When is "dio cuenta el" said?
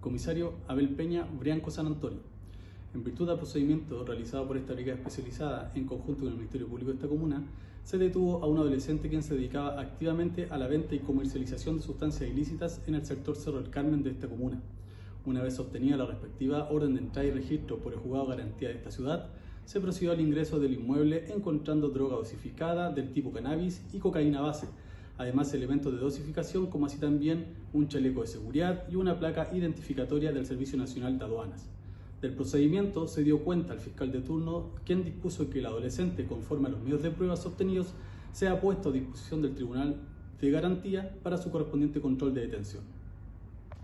33.22-33.80